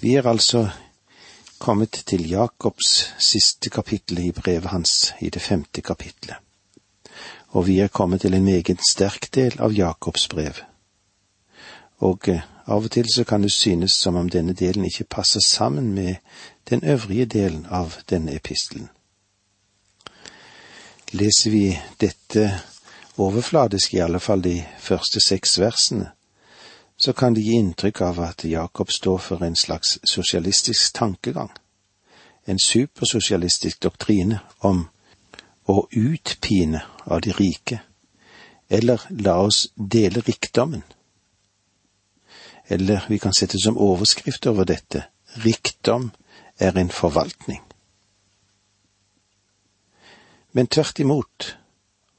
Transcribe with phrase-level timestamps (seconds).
[0.00, 0.68] Vi er altså
[1.58, 6.36] kommet til Jakobs siste kapittel i brevet hans, i det femte kapitlet.
[7.48, 10.60] Og vi er kommet til en meget sterk del av Jakobs brev.
[11.98, 15.40] Og eh, av og til så kan det synes som om denne delen ikke passer
[15.40, 16.14] sammen med
[16.70, 18.88] den øvrige delen av denne epistelen.
[21.12, 22.60] Leser vi dette
[23.16, 26.12] overfladisk, i alle fall de første seks versene,
[26.98, 31.50] så kan det gi inntrykk av at Jakob står for en slags sosialistisk tankegang,
[32.44, 34.88] en supersosialistisk doktrine om
[35.68, 37.80] å utpine av de rike,
[38.68, 40.82] eller la oss dele rikdommen.
[42.66, 45.04] Eller vi kan sette som overskrift over dette
[45.44, 46.10] rikdom
[46.58, 47.62] er en forvaltning.
[50.52, 51.54] Men tvert imot,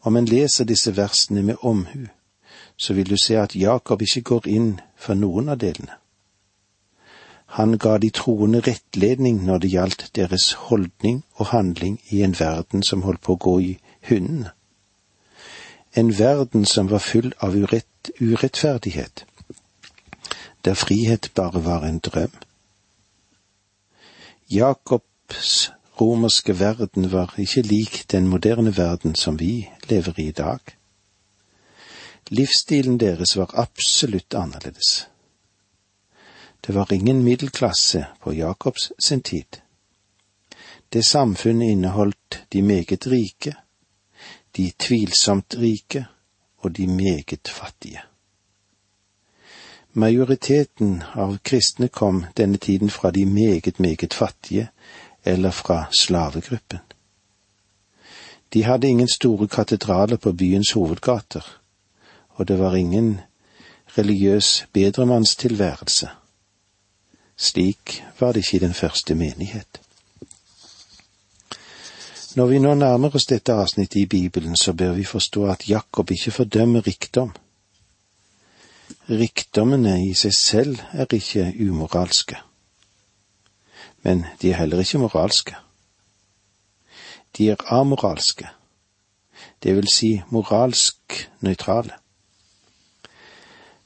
[0.02, 2.08] om en leser disse versene med omhu,
[2.80, 5.98] så vil du se at Jakob ikke går inn for noen av delene.
[7.58, 12.86] Han ga de troende rettledning når det gjaldt deres holdning og handling i en verden
[12.86, 13.74] som holdt på å gå i
[14.10, 14.54] hundene.
[15.98, 19.26] En verden som var full av urett, urettferdighet,
[20.66, 22.36] der frihet bare var en drøm.
[24.54, 30.79] Jakobs romerske verden var ikke lik den moderne verden som vi lever i i dag.
[32.32, 35.08] Livsstilen deres var absolutt annerledes.
[36.62, 39.62] Det var ingen middelklasse på Jakobs sin tid.
[40.94, 43.56] Det samfunnet inneholdt de meget rike,
[44.58, 46.06] de tvilsomt rike
[46.58, 48.02] og de meget fattige.
[49.94, 54.70] Majoriteten av kristne kom denne tiden fra de meget, meget fattige,
[55.26, 56.80] eller fra slavegruppen.
[58.54, 61.60] De hadde ingen store katedraler på byens hovedgater
[62.40, 63.20] og det var ingen
[63.98, 66.10] religiøs bedremannstilværelse.
[67.38, 69.82] Slik var det ikke i den første menighet.
[72.36, 76.12] Når vi nå nærmer oss dette avsnittet i Bibelen, så bør vi forstå at Jakob
[76.12, 77.34] ikke fordømmer rikdom.
[79.10, 82.38] Rikdommene i seg selv er ikke umoralske,
[84.04, 85.56] men de er heller ikke moralske.
[87.38, 88.48] De er amoralske,
[89.64, 91.99] det vil si moralsk nøytrale.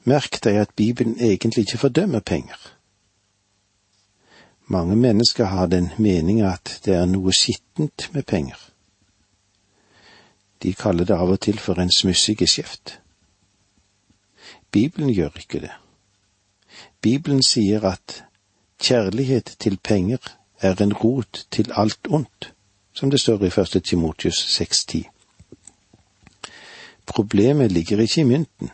[0.03, 2.57] Merk deg at Bibelen egentlig ikke fordømmer penger.
[4.67, 8.59] Mange mennesker har den mening at det er noe skittent med penger.
[10.63, 12.99] De kaller det av og til for en smussig geskjeft.
[14.71, 15.71] Bibelen gjør ikke det.
[17.01, 18.23] Bibelen sier at
[18.79, 20.17] kjærlighet til penger
[20.59, 22.53] er en rot til alt ondt,
[22.93, 25.03] som det står i første Timotius 6,10.
[27.05, 28.71] Problemet ligger ikke i mynten,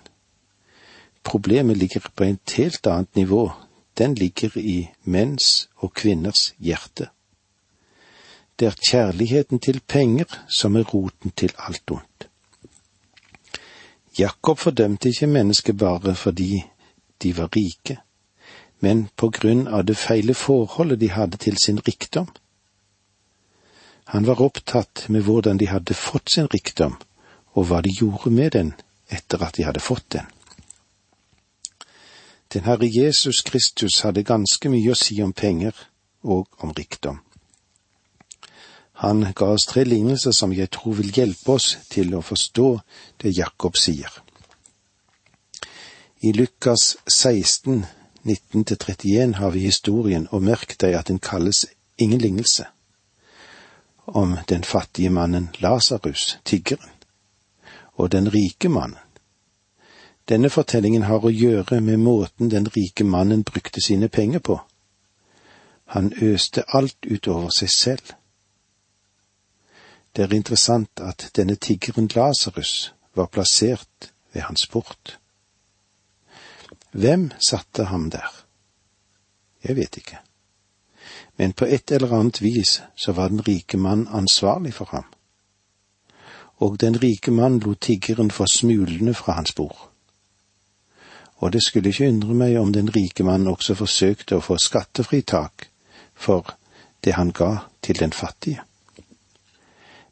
[1.29, 3.51] Problemet ligger på et helt annet nivå.
[3.97, 7.09] Den ligger i menns og kvinners hjerte.
[8.59, 12.25] Det er kjærligheten til penger som er roten til alt ondt.
[14.19, 16.63] Jakob fordømte ikke mennesket bare fordi
[17.23, 18.00] de var rike,
[18.79, 22.28] men på grunn av det feile forholdet de hadde til sin rikdom.
[24.06, 26.97] Han var opptatt med hvordan de hadde fått sin rikdom,
[27.53, 28.73] og hva de gjorde med den
[29.09, 30.25] etter at de hadde fått den.
[32.54, 35.76] Den Herre Jesus Kristus hadde ganske mye å si om penger
[36.26, 37.20] og om rikdom.
[39.04, 42.70] Han ga oss tre lignelser som jeg tror vil hjelpe oss til å forstå
[43.22, 44.09] det Jakob sier.
[46.26, 47.86] I Lukas 16,
[48.26, 51.68] 19-31 har vi historien, og merk deg at den kalles
[51.98, 52.66] ingen lignelse,
[54.06, 56.92] om den fattige mannen Lasarus, tiggeren,
[57.94, 59.00] og den rike mannen.
[60.29, 64.59] Denne fortellingen har å gjøre med måten den rike mannen brukte sine penger på.
[65.95, 68.12] Han øste alt utover seg selv.
[70.13, 75.17] Det er interessant at denne tiggeren Lasarus var plassert ved hans port.
[76.91, 78.29] Hvem satte ham der?
[79.63, 80.22] Jeg vet ikke.
[81.37, 85.05] Men på et eller annet vis så var den rike mann ansvarlig for ham.
[86.58, 89.89] Og den rike mann lot tiggeren få smulene fra hans bord
[91.40, 95.70] og det skulle ikke undre meg om den rike mann også forsøkte å få skattefritak
[96.16, 96.56] for
[97.03, 98.64] det han ga til den fattige.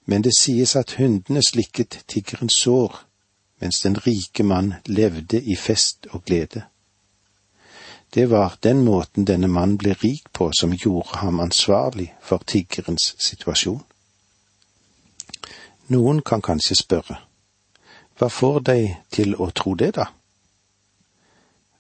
[0.06, 2.96] Men det sies at hundene slikket tiggerens sår,
[3.60, 6.64] mens den rike mann levde i fest og glede.
[8.14, 13.16] Det var den måten denne mannen ble rik på som gjorde ham ansvarlig for tiggerens
[13.20, 13.84] situasjon.
[15.92, 17.20] Noen kan kanskje spørre,
[18.18, 20.08] hva får deg til å tro det, da?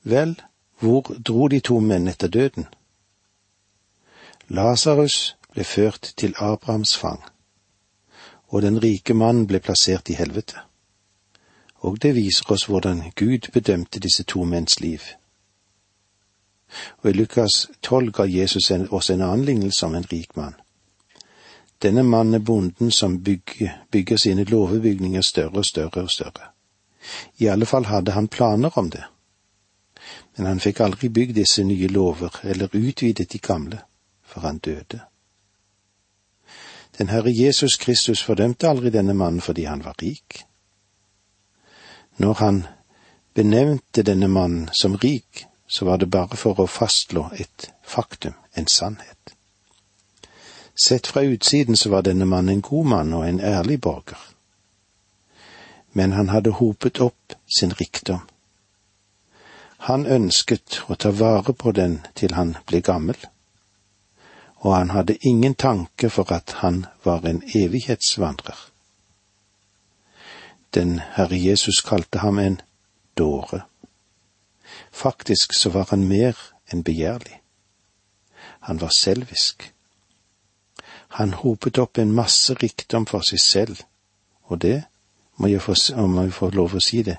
[0.09, 0.41] Vel,
[0.79, 2.67] hvor dro de to menn etter døden?
[4.47, 7.23] Lasarus ble ført til Abrahams fang,
[8.47, 10.61] og den rike mannen ble plassert i helvete.
[11.83, 15.01] Og det viser oss hvordan Gud bedømte disse to menns liv.
[17.03, 20.55] Og i Lukas 12 ga Jesus oss en annen lignelse om en rik mann.
[21.83, 26.51] Denne mannen er bonden som bygger, bygger sine låvebygninger større og større og større.
[27.37, 29.03] I alle fall hadde han planer om det.
[30.37, 33.79] Men han fikk aldri bygd disse nye lover eller utvidet de gamle,
[34.25, 35.01] for han døde.
[36.97, 40.43] Den Herre Jesus Kristus fordømte aldri denne mannen fordi han var rik.
[42.17, 42.63] Når han
[43.33, 48.67] benevnte denne mannen som rik, så var det bare for å fastslå et faktum, en
[48.67, 49.33] sannhet.
[50.83, 54.17] Sett fra utsiden så var denne mannen en god mann og en ærlig borger.
[55.93, 58.21] Men han hadde hopet opp sin rikdom.
[59.77, 63.17] Han ønsket å ta vare på den til han ble gammel,
[64.65, 68.57] og han hadde ingen tanke for at han var en evighetsvandrer.
[70.73, 72.61] Den Herre Jesus kalte ham en
[73.17, 73.61] dåre.
[74.91, 76.35] Faktisk så var han mer
[76.73, 77.39] enn begjærlig.
[78.67, 79.71] Han var selvisk.
[81.07, 83.81] Han hopet opp en masse rikdom for seg selv,
[84.43, 84.83] og det,
[85.37, 85.77] må jeg få,
[86.07, 87.17] må jeg få lov å si det,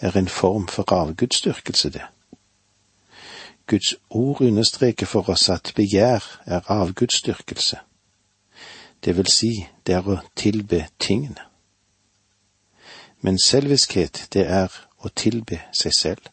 [0.00, 2.02] er en form for avgudsdyrkelse, det.
[3.66, 7.78] Guds ord understreker for oss at begjær er avgudsdyrkelse.
[9.04, 11.40] Det vil si, det er å tilbe tingene.
[13.20, 16.28] Men selviskhet, det er å tilbe seg selv.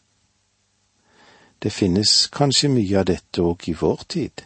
[1.62, 4.44] Det finnes kanskje mye av dette òg i vår tid.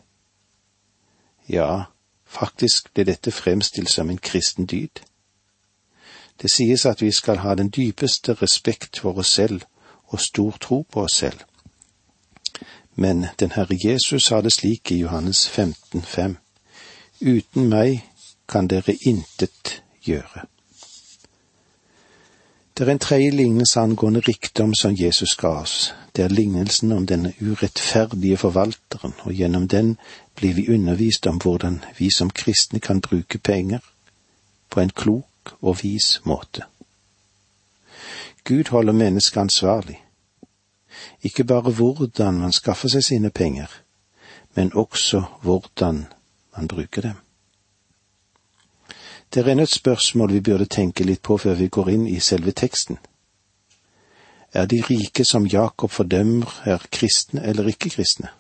[1.49, 1.87] Ja,
[2.25, 5.03] faktisk ble dette fremstilt som en kristen dyd.
[6.43, 9.63] Det sies at vi skal ha den dypeste respekt for oss selv
[10.07, 11.41] og stor tro på oss selv.
[12.95, 16.37] Men den Herre Jesus sa det slik i Johannes 15, 5.
[17.21, 18.05] Uten meg
[18.49, 20.47] kan dere intet gjøre.
[22.77, 25.95] Det er en tredje lignelse angående rikdom som Jesus ga oss.
[26.17, 29.97] Det er lignelsen om denne urettferdige forvalteren, og gjennom den
[30.35, 33.79] blir vi undervist om hvordan vi som kristne kan bruke penger
[34.71, 35.25] på en klok
[35.61, 36.63] og vis måte.
[38.45, 40.05] Gud holder mennesket ansvarlig,
[41.23, 43.67] ikke bare hvordan man skaffer seg sine penger,
[44.55, 46.07] men også hvordan
[46.57, 47.17] man bruker dem.
[49.35, 52.21] Det er ennå et spørsmål vi burde tenke litt på før vi går inn i
[52.21, 52.99] selve teksten.
[54.55, 58.31] Er de rike som Jakob fordømmer, er kristne eller ikke kristne?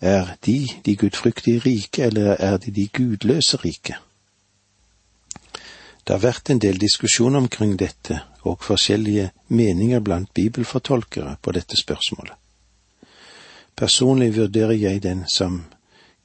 [0.00, 3.96] Er de de gudfryktige rike, eller er de de gudløse rike?
[6.04, 11.76] Det har vært en del diskusjon omkring dette og forskjellige meninger blant bibelfortolkere på dette
[11.76, 12.34] spørsmålet.
[13.76, 15.64] Personlig vurderer jeg den som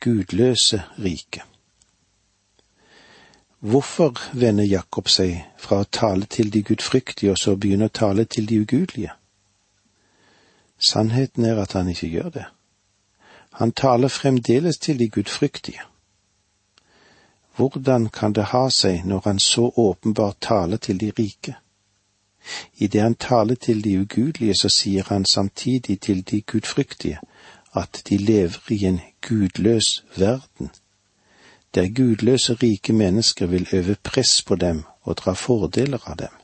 [0.01, 1.43] gudløse rike.
[3.59, 8.25] Hvorfor vender Jakob seg fra å tale til de gudfryktige og så begynner å tale
[8.25, 9.15] til de ugudelige?
[10.77, 12.45] Sannheten er at han ikke gjør det.
[13.57, 15.81] Han taler fremdeles til de gudfryktige.
[17.55, 21.55] Hvordan kan det ha seg når han så åpenbart taler til de rike?
[22.77, 27.19] Idet han taler til de ugudelige, så sier han samtidig til de gudfryktige
[27.75, 30.69] at de lever i en gudløs verden,
[31.75, 36.35] der gudløse rike mennesker vil øve press på dem og dra fordeler av dem,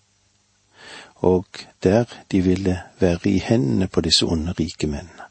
[1.15, 1.45] og
[1.83, 5.30] der de ville være i hendene på disse onde rike mennene.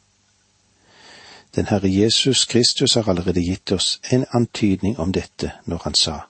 [1.57, 6.21] Den Herre Jesus Kristus har allerede gitt oss en antydning om dette når han sa,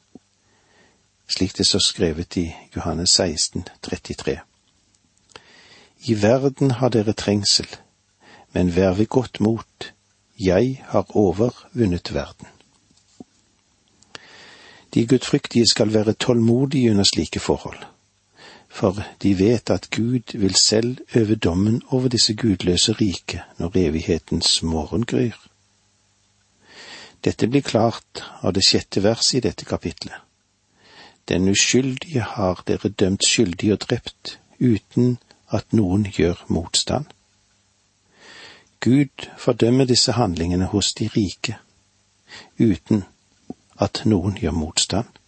[1.29, 2.47] slik det så skrevet i
[2.77, 4.39] Johannes 16, 33.
[6.09, 7.69] I verden har dere trengsel,
[8.53, 9.93] men vær ved godt mot,
[10.39, 12.49] jeg har overvunnet verden.
[14.95, 17.85] De gudfryktige skal være tålmodige under slike forhold
[18.81, 24.63] for de vet at Gud vil selv øve dommen over disse gudløse rike når evighetens
[24.63, 25.37] morgen gryr.
[27.25, 30.17] Dette blir klart av det sjette verset i dette kapitlet.
[31.29, 35.19] Den uskyldige har dere dømt skyldig og drept, uten
[35.53, 37.05] at noen gjør motstand.
[38.81, 41.59] Gud fordømmer disse handlingene hos de rike,
[42.59, 43.05] uten
[43.77, 45.20] at noen gjør motstand.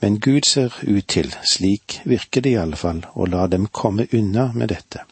[0.00, 4.06] Men Gud ser ut til, slik virker det i alle fall, å la dem komme
[4.16, 5.04] unna med dette.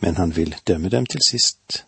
[0.00, 1.84] Men han vil dømme dem til sist.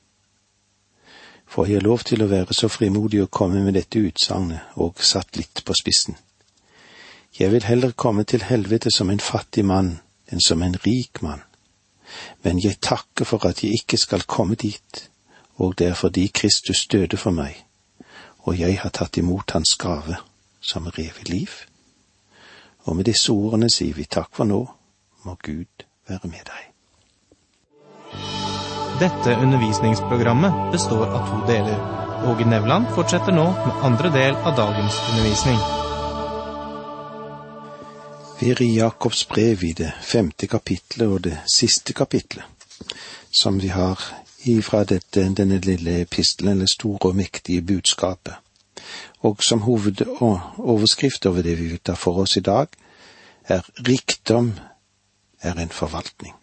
[1.47, 5.37] Får jeg lov til å være så frimodig å komme med dette utsagnet og satt
[5.37, 6.16] litt på spissen?
[7.37, 9.99] Jeg vil heller komme til helvete som en fattig mann
[10.33, 11.43] enn som en rik mann,
[12.43, 15.02] men jeg takker for at jeg ikke skal komme dit,
[15.61, 17.61] og det er fordi Kristus døde for meg,
[18.49, 20.16] og jeg har tatt imot hans gave,
[20.60, 21.50] som rev i liv.
[22.86, 24.62] Og med disse ordene sier vi takk for nå,
[25.25, 26.72] må Gud være med deg.
[29.00, 31.80] Dette undervisningsprogrammet består av to deler.
[32.26, 35.58] Åge Nevland fortsetter nå med andre del av dagens undervisning.
[38.40, 42.44] Vi er i Jakobs brev i det femte kapitlet og det siste kapitlet,
[43.30, 44.00] som vi har
[44.48, 48.46] ifra dette, denne lille epistelen, eller store og mektige budskapet.
[49.21, 52.66] Og som hovedoverskrift over det vi vil ta for oss i dag,
[53.49, 54.52] er rikdom
[55.40, 56.35] er en forvaltning.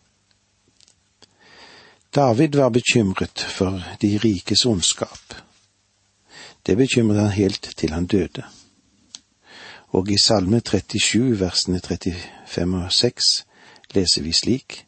[2.16, 5.34] David var bekymret for de rikes ondskap.
[6.66, 8.44] Det bekymret han helt til han døde.
[9.88, 13.46] Og i Salme 37, versene 35 og 6
[13.94, 14.86] leser vi slik.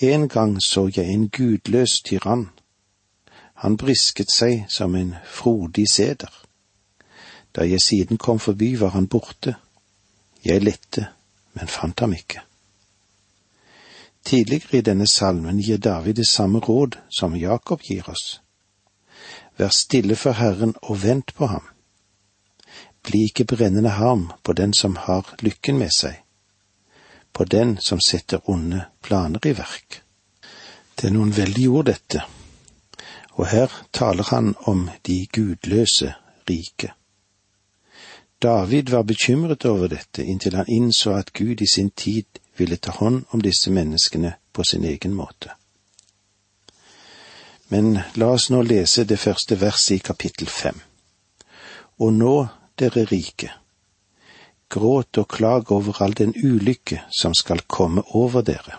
[0.00, 2.48] En gang så jeg en gudløs tyrann.
[3.54, 6.47] Han brisket seg som en frodig seder.
[7.58, 9.56] Da jeg siden kom forbi, var han borte.
[10.44, 11.08] Jeg lette,
[11.58, 12.44] men fant ham ikke.
[14.24, 18.38] Tidligere i denne salmen gir David det samme råd som Jakob gir oss.
[19.58, 21.66] Vær stille for Herren og vent på ham.
[23.02, 26.22] Bli ikke brennende harm på den som har lykken med seg
[27.38, 30.00] på den som setter onde planer i verk.
[30.94, 32.24] Det er noen veldige ord, dette,
[33.38, 36.10] og her taler han om de gudløse
[36.50, 36.90] rike.
[38.38, 42.90] David var bekymret over dette inntil han innså at Gud i sin tid ville ta
[42.90, 45.50] hånd om disse menneskene på sin egen måte.
[47.68, 50.78] Men la oss nå lese det første verset i kapittel fem.
[51.98, 52.46] Og nå,
[52.78, 53.50] dere rike,
[54.70, 58.78] gråt og klag over all den ulykke som skal komme over dere.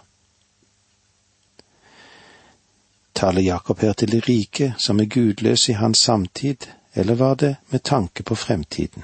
[3.13, 7.55] Taler Jakob her til de rike som er gudløse i hans samtid, eller var det
[7.69, 9.03] med tanke på fremtiden?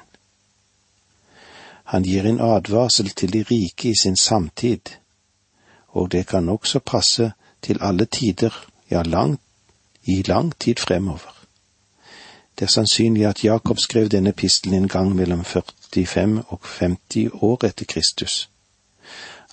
[1.85, 4.95] Han gir en advarsel til de rike i sin samtid,
[5.87, 8.53] og det kan også passe til alle tider,
[8.91, 9.39] ja, lang,
[10.03, 11.35] i lang tid fremover.
[12.59, 17.65] Det er sannsynlig at Jakob skrev denne pistelen en gang mellom 45 og 50 år
[17.65, 18.49] etter Kristus.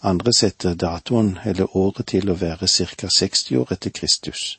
[0.03, 3.09] Andre setter datoen eller året til å være ca.
[3.09, 4.59] 60 år etter Kristus.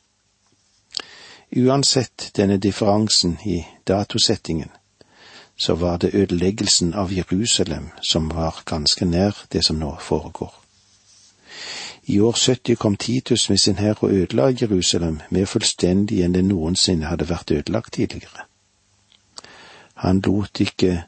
[1.56, 4.70] Uansett denne differansen i datosettingen,
[5.56, 10.54] så var det ødeleggelsen av Jerusalem som var ganske nær det som nå foregår.
[12.06, 16.44] I år 70 kom Titus med sin hær og ødela Jerusalem mer fullstendig enn det
[16.44, 18.44] noensinne hadde vært ødelagt tidligere.
[19.94, 21.04] Han lot ikke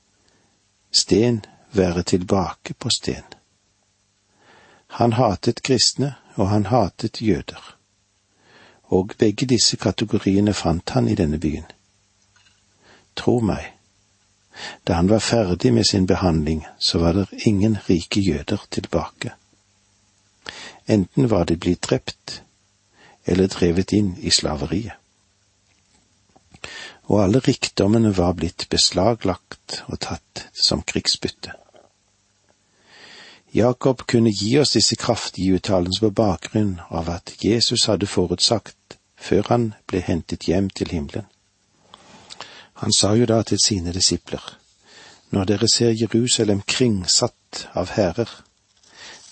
[0.93, 3.27] sten være tilbake på sten.
[4.87, 7.77] Han hatet kristne, og han hatet jøder.
[8.83, 11.65] Og begge disse kategoriene fant han i denne byen.
[13.17, 13.76] Tro meg,
[14.85, 19.33] da han var ferdig med sin behandling, så var det ingen rike jøder tilbake.
[20.87, 22.43] Enten var de blitt drept
[23.27, 24.95] eller drevet inn i slaveriet.
[27.07, 31.55] Og alle rikdommene var blitt beslaglagt og tatt som krigsbytte.
[33.55, 39.47] Jakob kunne gi oss disse kraftige uttalelsene på bakgrunn av at Jesus hadde forutsagt før
[39.49, 41.27] han ble hentet hjem til himmelen.
[42.77, 44.43] Han sa jo da til sine disipler,
[45.31, 48.29] når dere ser Jerusalem kringsatt av hærer,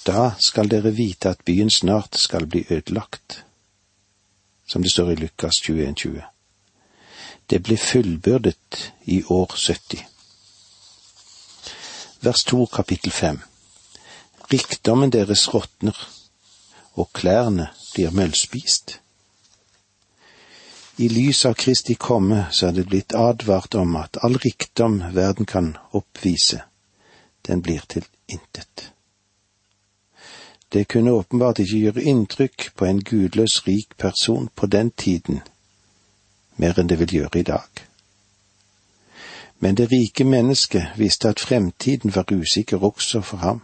[0.07, 3.45] da skal dere vite at byen snart skal bli ødelagt,
[4.67, 6.23] som det står i Lukas 21, 20.
[7.51, 10.05] Det blir fullbyrdet i år 70.
[12.21, 13.41] Vers 2 kapittel 5
[14.53, 15.97] Rikdommen deres råtner,
[16.95, 19.01] og klærne blir møllspist.
[20.97, 25.47] I lys av Kristi komme så er det blitt advart om at all rikdom verden
[25.47, 26.61] kan oppvise,
[27.47, 28.93] den blir til intet.
[30.73, 35.41] Det kunne åpenbart ikke gjøre inntrykk på en gudløs rik person på den tiden,
[36.57, 37.83] mer enn det vil gjøre i dag.
[39.59, 43.63] Men det rike mennesket visste at fremtiden var usikker også for ham.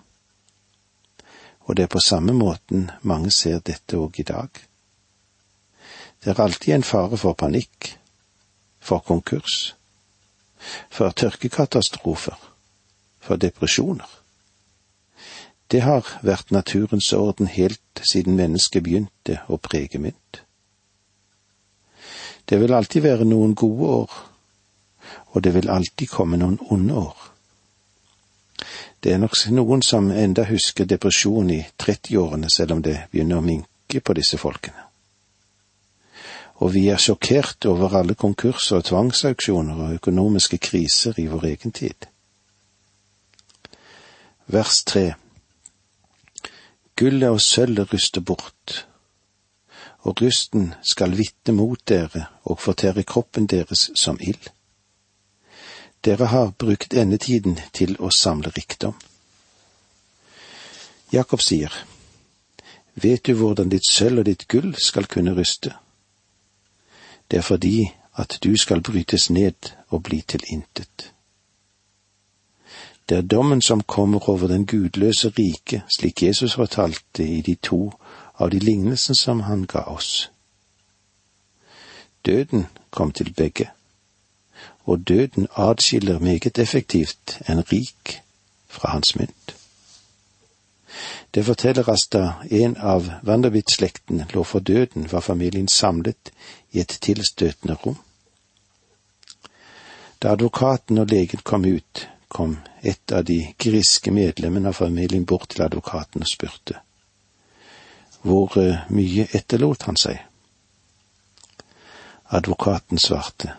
[1.61, 4.70] Og det er på samme måten mange ser dette òg i dag.
[6.25, 7.95] Det er alltid en fare for panikk,
[8.81, 9.75] for konkurs,
[10.91, 12.37] for tørkekatastrofer,
[13.21, 14.09] for depresjoner.
[15.71, 20.43] Det har vært naturens orden helt siden mennesket begynte å prege mynt.
[22.45, 24.21] Det vil alltid være noen gode år,
[25.31, 27.17] og det vil alltid komme noen onde år.
[29.01, 33.47] Det er nok noen som enda husker depresjon i 30-årene, selv om det begynner å
[33.47, 34.90] minke på disse folkene.
[36.61, 41.73] Og vi er sjokkert over alle konkurser og tvangsauksjoner og økonomiske kriser i vår egen
[41.73, 42.07] tid.
[44.47, 45.15] Vers tre
[47.01, 48.87] Gullet og sølvet ryster bort,
[50.05, 54.51] og rusten skal vitne mot dere og fortære kroppen deres som ild.
[56.05, 58.97] Dere har brukt endetiden til å samle rikdom.
[61.13, 61.73] Jakob sier,
[63.01, 65.73] Vet du hvordan ditt sølv og ditt gull skal kunne ryste?
[67.31, 71.13] Det er fordi at du skal brytes ned og bli til intet.
[73.09, 77.93] Det er dommen som kommer over den gudløse rike, slik Jesus fortalte i de to
[78.39, 80.31] av de lignelsene som han ga oss.
[82.27, 83.71] Døden kom til begge,
[84.85, 88.21] og døden adskiller meget effektivt en rik
[88.69, 89.60] fra hans mynt.
[91.31, 96.33] Det forteller at da en av Wanderwitz-slekten lå for døden, var familien samlet
[96.71, 97.99] i et tilstøtende rom.
[100.23, 105.49] Da advokaten og legen kom ut, kom et av de griske medlemmene av familien bort
[105.55, 106.81] til advokaten og spurte.
[108.23, 110.19] Hvor eh, mye etterlot han seg?
[112.31, 113.55] Advokaten svarte.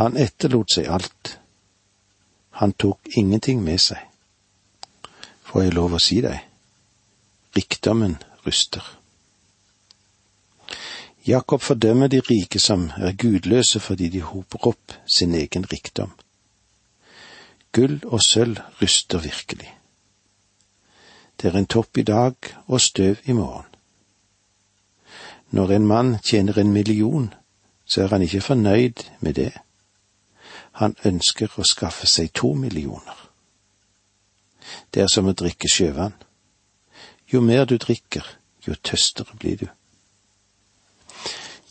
[0.00, 1.36] Han etterlot seg alt.
[2.60, 4.11] Han tok ingenting med seg
[5.52, 6.38] får jeg lov å si deg,
[7.52, 8.16] rikdommen
[8.46, 8.84] ryster.
[11.28, 16.14] Jakob fordømmer de rike som er gudløse fordi de hoper opp sin egen rikdom.
[17.72, 19.68] Gull og sølv ryster virkelig.
[21.36, 22.34] Det er en topp i dag
[22.66, 23.68] og støv i morgen.
[25.50, 27.28] Når en mann tjener en million,
[27.84, 29.52] så er han ikke fornøyd med det.
[30.80, 33.31] Han ønsker å skaffe seg to millioner.
[34.94, 36.14] Det er som å drikke sjøvann.
[37.32, 38.26] Jo mer du drikker,
[38.66, 39.68] jo tøstere blir du.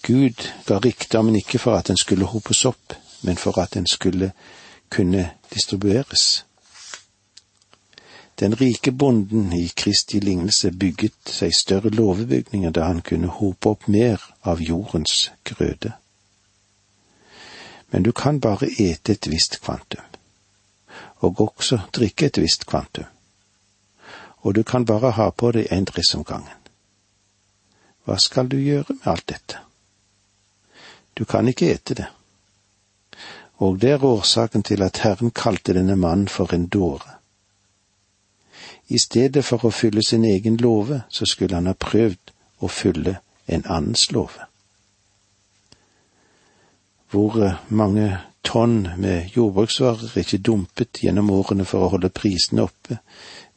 [0.01, 4.31] Gud ga rikdommen ikke for at den skulle hopes opp, men for at den skulle
[4.89, 6.45] kunne distribueres.
[8.39, 13.87] Den rike bonden i Kristi lignelse bygget seg større låvebygninger da han kunne hope opp
[13.87, 15.93] mer av jordens grøde.
[17.91, 20.10] Men du kan bare ete et visst kvantum
[21.21, 23.05] og også drikke et visst kvantum.
[24.41, 26.57] Og du kan bare ha på deg en dress om gangen.
[28.05, 29.61] Hva skal du gjøre med alt dette?
[31.13, 32.07] Du kan ikke ete det.
[33.61, 37.19] Og det er årsaken til at Herren kalte denne mannen for en dåre.
[38.87, 43.19] I stedet for å fylle sin egen låve, så skulle han ha prøvd å fylle
[43.47, 44.49] en annens låve.
[47.11, 47.37] Hvor
[47.69, 52.97] mange tonn med jordbruksvarer ikke dumpet gjennom årene for å holde prisene oppe,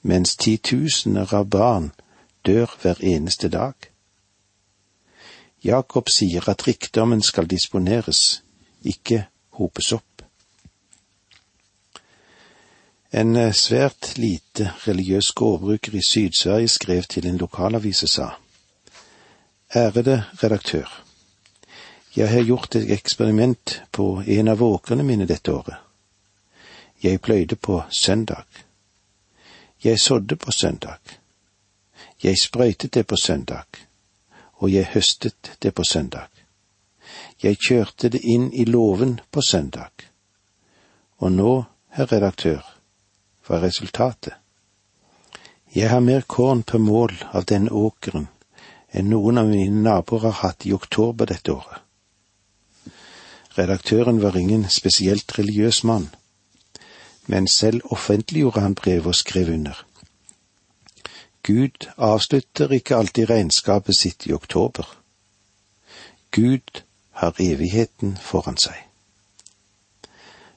[0.03, 1.91] mens titusener av barn
[2.47, 3.75] dør hver eneste dag.
[5.65, 8.43] Jakob sier at rikdommen skal disponeres,
[8.85, 9.25] ikke
[9.57, 10.25] hopes opp.
[13.15, 18.29] En eh, svært lite religiøs gårdbruker i Syd-Sverige skrev til en lokalavis og sa,
[19.75, 21.04] Ærede redaktør.
[22.17, 25.81] Jeg har gjort et eksperiment på en av åkrene mine dette året.
[27.03, 28.47] Jeg pløyde på søndag.
[29.83, 31.01] Jeg sådde på søndag.
[32.23, 33.67] Jeg sprøytet det på søndag,
[34.55, 36.31] og jeg høstet det på søndag.
[37.43, 39.91] Jeg kjørte det inn i låven på søndag.
[41.19, 42.63] Og nå, herr redaktør,
[43.43, 44.39] hva er resultatet?
[45.75, 48.29] Jeg har mer korn per mål av denne åkeren
[48.95, 51.81] enn noen av mine naboer har hatt i oktober dette året.
[53.59, 56.09] Redaktøren var ingen spesielt religiøs mann,
[57.27, 59.87] men selv offentliggjorde han brevet og skrev under.
[61.43, 64.97] Gud avslutter ikke alltid regnskapet sitt i oktober.
[66.31, 68.75] Gud har evigheten foran seg.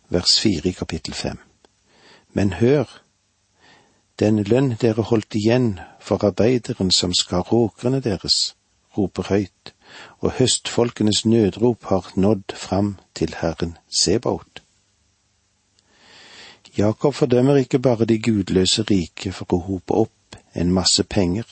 [0.09, 1.37] Vers fire i kapittel fem.
[2.33, 2.87] Men hør,
[4.19, 8.55] den lønn dere holdt igjen for arbeideren som skar åkrene deres,
[8.97, 9.73] roper høyt,
[10.19, 14.61] og høstfolkenes nødrop har nådd fram til Herren Sebaot.
[16.77, 21.45] Jakob fordømmer ikke bare de gudløse rike for å hope opp en masse penger,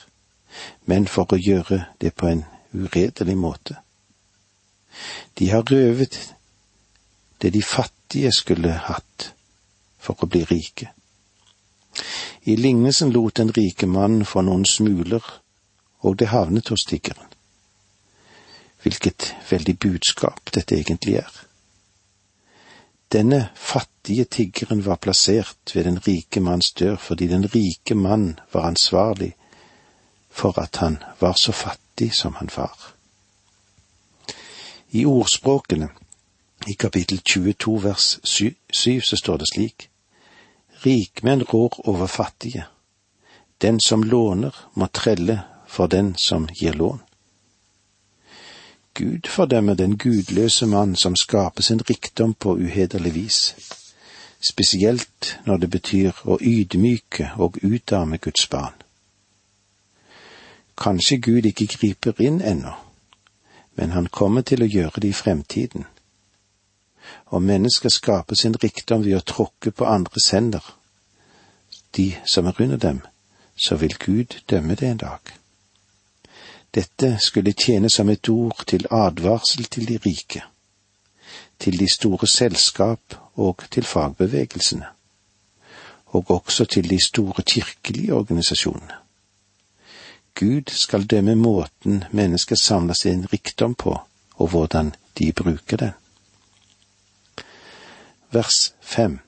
[0.86, 2.44] men for å gjøre det på en
[2.74, 3.76] uredelig måte.
[5.38, 6.34] De har røvet
[7.42, 9.32] det de fattige skulle hatt
[9.98, 10.90] for å bli rike.
[12.44, 15.22] I lignelsen lot den rike mannen få noen smuler,
[16.00, 17.35] og det havnet hos tiggeren
[18.86, 21.32] hvilket veldig budskap dette egentlig er.
[23.12, 28.68] Denne fattige tiggeren var plassert ved den rike manns dør fordi den rike mann var
[28.70, 29.32] ansvarlig
[30.30, 32.92] for at han var så fattig som han var.
[34.90, 35.88] I ordspråkene,
[36.66, 38.54] i kapittel 22 vers 7,
[39.00, 39.88] så står det slik.
[40.86, 42.66] Rikmenn rår over fattige.
[43.62, 47.05] Den som låner, må trelle for den som gir lån.
[48.96, 53.54] Gud fordømmer den gudløse mann som skaper sin rikdom på uhederlig vis,
[54.40, 58.72] spesielt når det betyr å ydmyke og utarme Guds barn.
[60.78, 62.72] Kanskje Gud ikke griper inn ennå,
[63.76, 65.84] men han kommer til å gjøre det i fremtiden.
[67.26, 70.64] Om mennesker skaper sin rikdom ved å tråkke på andres hender,
[71.96, 73.00] de som er under dem,
[73.56, 75.36] så vil Gud dømme det en dag.
[76.76, 80.42] Dette skulle tjene som et ord til advarsel til de rike,
[81.58, 84.84] til de store selskap og til fagbevegelsene,
[86.06, 88.98] og også til de store kirkelige organisasjonene.
[90.34, 93.96] Gud skal dømme måten mennesker samler sin rikdom på,
[94.34, 95.96] og hvordan de bruker den.
[98.30, 99.18] Vers fem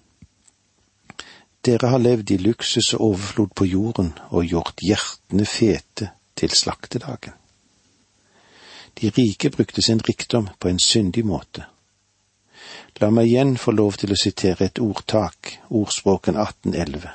[1.64, 7.34] Dere har levd i luksus og overflod på jorden og gjort hjertene fete til slaktedagen.
[9.00, 11.66] De rike brukte sin rikdom på en syndig måte.
[13.00, 17.10] La meg igjen få lov til å sitere et ordtak, ordspråken 1811.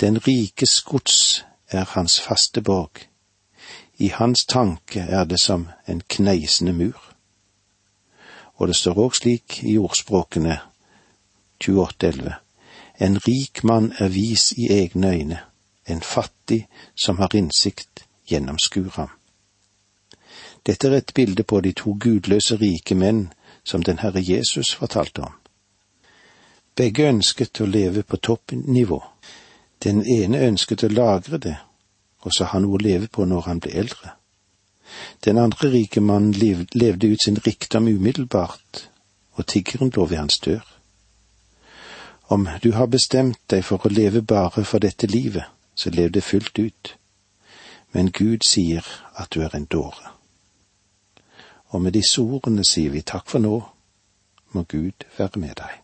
[0.00, 3.06] Den rikes gods er hans faste borg.
[3.98, 6.98] I hans tanke er det som en kneisende mur.
[8.56, 10.58] Og det står òg slik i ordspråkene
[11.62, 12.34] 2811.
[12.98, 15.40] En rik mann er vis i egne øyne,
[15.86, 19.10] en fattig som har innsikt, gjennomskuer ham.
[20.66, 23.28] Dette er et bilde på de to gudløse rike menn
[23.64, 25.34] som den Herre Jesus fortalte om.
[26.76, 28.98] Begge ønsket å leve på toppnivå.
[29.82, 31.56] Den ene ønsket å lagre det,
[32.26, 34.16] og så ha noe å leve på når han ble eldre.
[35.24, 36.34] Den andre rike mannen
[36.74, 38.88] levde ut sin rikdom umiddelbart,
[39.38, 40.66] og tiggeren lå ved hans dør.
[42.28, 46.24] Om du har bestemt deg for å leve bare for dette livet, så lev det
[46.24, 46.96] fullt ut.
[47.92, 48.84] Men Gud sier
[49.16, 50.12] at du er en dåre.
[51.68, 53.60] Og med disse ordene sier vi takk for nå,
[54.52, 55.82] må Gud være med deg.